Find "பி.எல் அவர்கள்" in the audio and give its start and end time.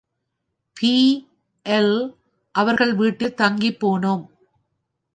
0.77-2.93